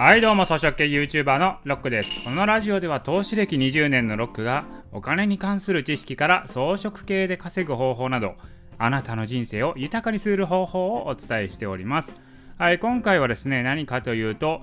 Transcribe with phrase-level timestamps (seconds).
[0.00, 2.24] はいどうも草食系 YouTuber のロックです。
[2.24, 8.36] このラジオでは投資歴20年のロックがお金に関する知識から装飾系で稼ぐ方法など
[8.78, 12.14] あなたの人生を豊かにする方法をお伝えしております。
[12.58, 14.62] はい今回はですね何かというと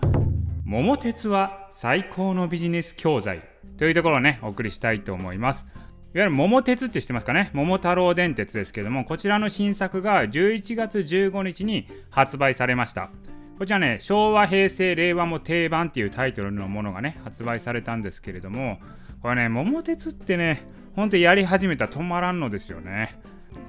[0.63, 3.41] 桃鉄は最高のビジネス教材
[3.77, 5.65] というところをねお送りしたいと思います。
[6.13, 7.49] いわゆる桃鉄って知ってますかね？
[7.51, 13.09] 桃太郎電鉄ですけどもこちらの新作が11月15日に発売されました。
[13.57, 18.79] こちらね、昭和、平成、令和も定番っていうタイトルのものがね、発売されたんですけれども、
[19.21, 23.17] これね、桃鉄ってね、ほんとやり始めたら止まらんのですよね。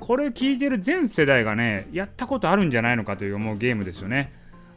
[0.00, 4.32] これ聞いてる全世代がね、やったことあるんじゃないのかという思うゲームですよね。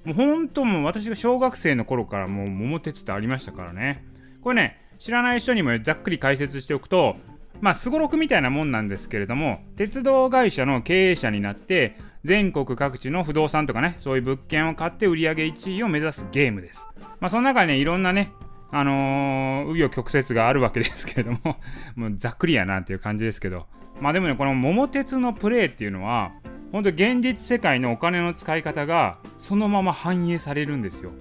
[0.05, 4.05] もう本当もう私が小学生の頃からもう桃鉄ってありましたからね。
[4.41, 7.16] これね、知らない人にもざっくり解説しておくと、
[7.61, 16.85] まあ、すごろくみたいなもんなんですけれども、鉄道会社の経営者になって、全国各地の不動産とかね、そういう物件を買って売り上げ1位を目指すゲームです。
[17.19, 18.31] まあ、その中にね、いろんなね、
[18.71, 21.57] あの紆余曲折があるわけですけれども
[21.95, 23.67] もうざっくりやなっていう感じですけど、
[23.99, 26.31] まあでもね、この桃鉄のプレイっていうのは、
[26.71, 31.11] 本当現実世界のお金の使い方がそのまま反映されるんですよ。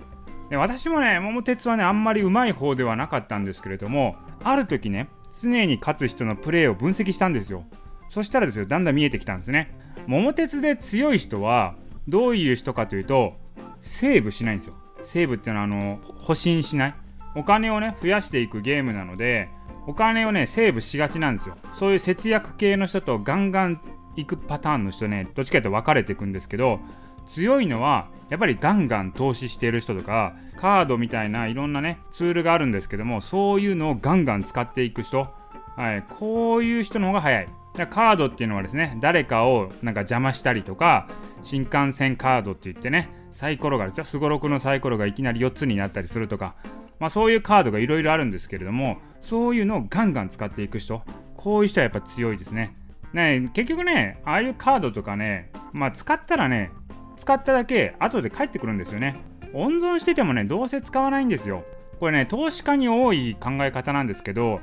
[0.50, 5.08] で私もね、桃鉄はね、あんまりうまい方ではなかったんですけれども、ある時ね、
[5.40, 7.64] 常に勝つ人のプレーを分析したんですよ。
[8.10, 9.74] そしたらですよ、だんだん見えてきたんですね。
[10.06, 11.74] 桃鉄で強い人は、
[12.06, 13.34] どういう人かというと、
[13.80, 14.74] セーブしないんですよ。
[15.04, 16.94] セーブっていうのは、あの、保身しない。
[17.34, 19.48] お金をね、増やしていくゲームなので、
[19.86, 21.56] お金をね、セーブしがちなんですよ。
[21.74, 23.80] そういう節約系の人とガンガン
[24.16, 26.80] 行くパターンの人ね、どっちかというと分かれていくんですけど、
[27.28, 35.28] 強いのはやっぱりガンガン投資している人とかカードみたいないろんなねツールがあるんですけどもそういうのをガンガン使っていく人、
[35.76, 37.48] はい、こういう人の方が早い
[37.86, 41.08] カードっていうのはですね誰かをなんか邪魔したりとか
[41.42, 46.56] 新幹線カードって言ってねサイコロがですよすごろくのサイコロがいきなり4つになったりするとか、
[46.98, 51.02] まあ、そういうカードがいろいろあるんですけれどもそういうのをガンガン使っていく人
[51.36, 52.74] こういう人はやっぱ強いですね。
[53.12, 56.72] ね結局ねああいうカードとかねまあ使ったらね
[57.16, 59.16] 使っただけ後で返ってくるんですよね。
[59.54, 61.64] 温存しててもねどうせ使わないんですよ。
[62.00, 64.60] これね投資家に多い考え方なんですけど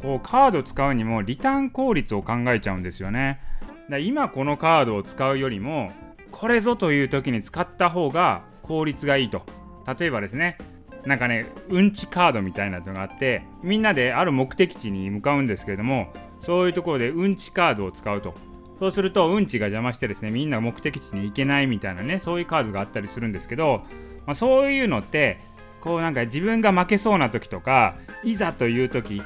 [0.00, 3.40] こうカード使うにもリターン効率を考えちゃうんですよね。
[3.90, 5.92] だ今このカードを使うよりも
[6.30, 9.42] これぞという時に使った方が効率がいいと。
[9.98, 10.58] 例えばですね
[11.04, 16.12] なんかねうんちカードみたいなのがあってみんなである目的地に向かうんですけれども
[16.44, 18.34] そういうところでうんちカードを使うと。
[18.78, 23.84] そうするとうんちが邪魔してですねみんな目的地に行けないみたいなねそういうカードがあったりするんですけど、
[24.26, 25.40] まあ、そういうのって
[25.80, 29.22] こうなんか自分が負けそうな時とかいざという時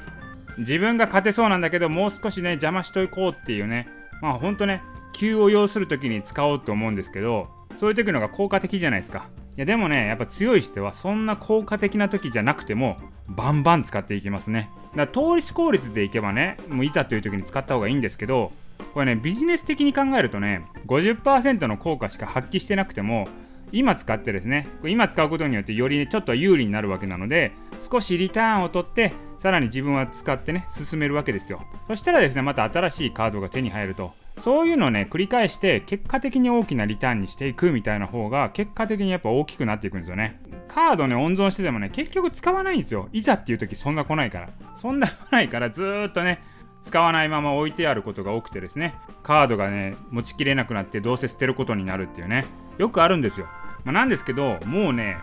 [0.58, 3.88] 自分が勝てそうなんだけどもう少しね邪魔しといこうっていうね。
[4.20, 9.28] まあほんとね急を要する時に使おうと思うんですけどそういう時のが効果的じゃないですか。
[9.56, 12.96] いやでもねやっぱ強い人はそんな効果的な時じゃなくても
[13.28, 14.70] バンバン使っていきますね。
[14.94, 18.52] だから通りし効率でいけばねもういざという時に使った方がいいんですけど
[18.94, 23.28] これねビジネス的に考えるとね50%の効果しか発揮してなくても
[23.72, 27.52] 今使ってですね今使うことによってより、ね、ちょっと有利になるわけなので
[27.90, 31.62] 少しリターンを取ってさらに自分は使ってね進めるわけですよ。
[31.88, 34.12] そしたらですねまた新しいカードが手に入ると。
[34.42, 40.40] そういうのをね繰り返して結果的に大きなリターンにしていくみたいな方が結果的にやっぱ大きくなっていくんですよね。
[40.68, 43.08] カードね温存しててもね結局使わないんですよ。
[43.12, 44.50] いざっていう時そんな来ないから。
[44.80, 46.42] そんな来ないからずーっとね
[46.82, 52.46] 使わないまま置いてあることが多くてですねカードがね持ちきれなくなってどうせ捨てることになるっていうね
[52.78, 53.46] よくあるんですよ、
[53.84, 55.16] まあ、なんですけどもうね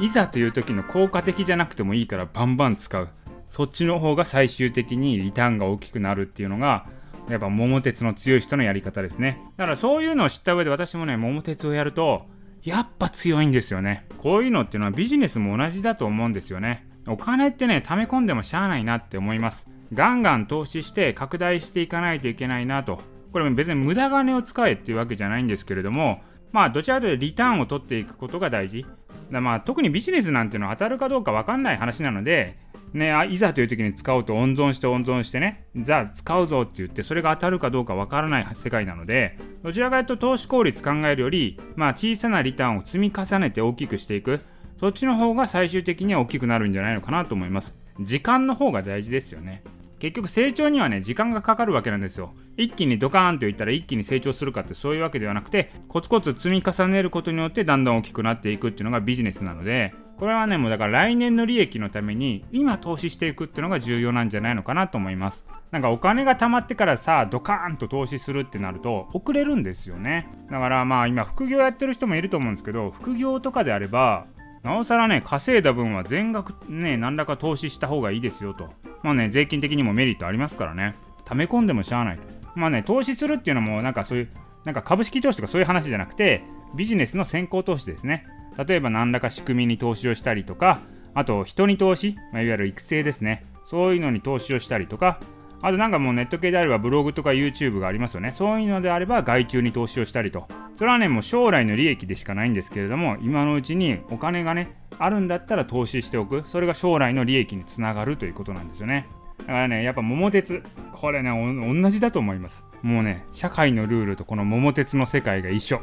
[0.00, 3.08] いざという時の効果的じゃなくてもいいからバンバン使う。
[3.46, 6.86] そっちの方が最終的にリターンが大きくなるっていうのが
[7.28, 9.42] やっぱ桃鉄の強い人のやり方ですね。
[9.56, 12.26] だからそういうのを知った上で私もね桃鉄をやると
[12.62, 14.06] やっぱ強いんですよね。
[14.18, 16.86] こういうのっていうのはビジネスも同じだと思うんですよね。
[17.06, 19.66] お金ってね溜め込んでもしゃあないなって思います。
[19.92, 23.00] ガンガン投資して拡大していかないといけないなと。
[23.32, 28.86] これ別に無駄金を使えっていうわけじゃないんですけれども、まあどちらかというとリターンを取っていくことが大事。
[29.30, 32.58] だまあ特にビジネスなんていうのは当たるかどうか分かんない話なので、
[32.92, 44.40] ね、あいざという時に使おうと温存して温存してね、じゃあ使うぞって言って、それが当たるかどうか分からない世界なので、どちらかというと投資効率考えるより、まあ小さなリターンを積み重ねて大きくしていく、
[44.78, 47.74] そっちの方が最終的には大きくなるんじゃないのかなと思います。
[48.00, 49.62] 時間の方が大事ですよね。
[50.02, 52.34] 結局成長にはね時間がかかるわけなんですよ。
[52.56, 65.46] 一気にドカーンといったら一気に成長するかってそういうわけではなくてコツコツ積み重ねることによってだんだん大きくなっていくっていうのがビジネスなのでこれはねもうだから来年の利益のために今投資していくっていうのが重要なんじゃないのかなと思います。
[65.70, 70.28] なんかお金が貯まってからさドカーンと投資するってなると遅れるんですよね。
[70.50, 74.26] だからまあ今副業やってる人もいると思うんですけど副業とかであれば
[74.62, 78.70] なおさらね、稼いだ分は全額ね、何らか投資した方がいいですよと。
[79.02, 80.94] まあね、税金的にもメリットありますからね。
[81.24, 82.22] 溜め込んでもしゃあないと。
[82.54, 84.28] まあね、投資するっていうのも、なんかそういう、
[84.64, 86.44] なんか株式投資とかそういう話じゃなくて、
[86.76, 88.24] ビジネスの先行投資ですね。
[88.66, 90.80] 例えば何らか仕組みに投資をしたりとか、
[91.14, 93.44] あと人に投資、まあ、いわゆる育成ですね。
[93.66, 95.18] そういうのに投資をしたりとか、
[95.62, 98.32] あとなんかもうネット系であればブログとか YouTube がありますよね。
[98.32, 100.48] そういうのであれば外注に投資をしたりと。
[100.76, 106.42] それはね、もう将来の利益でしかないんですけれども、今のうちにお金がね、あるんだったら投資しておく。
[106.48, 109.06] それが将来の利益につながるということなんですよね。
[109.38, 110.62] だからね、やっぱ桃鉄、
[110.92, 112.64] これね、同じだと思います。
[112.82, 115.80] もうね、社会のルールとこの桃鉄の世界が一緒。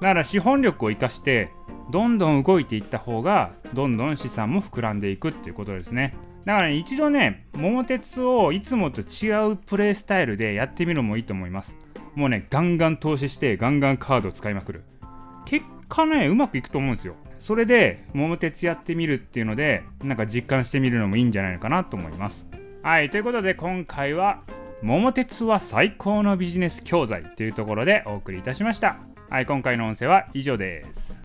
[0.00, 1.50] だから資本力を生かして、
[1.90, 6.14] どんどん動いていった方が、どんどん資産も膨らんでいくっていうことですね。
[6.44, 11.76] だから、ね、一度ね、桃鉄をいつもと違うプレイスタイルでやってみるのもいいと思います。
[12.14, 14.84] もうね、ガンガン投資して、ガンガンカードを使いまくる。
[15.44, 17.14] 結果ね、うまくいくと思うんですよ。
[17.38, 22.46] それで、桃鉄やってみるっていうので、なんか実感してみるのもいいんじゃないのかなと思います。
[22.82, 24.42] はい、ということで今回は、
[24.82, 28.96] 桃鉄は最高のビジネス教材というところでお送りいたしました。
[29.30, 31.21] はい、今回の音声は以上です。